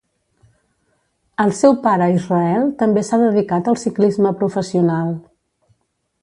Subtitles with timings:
[1.43, 5.15] El seu pare Israel també s'ha dedicat al ciclisme professional.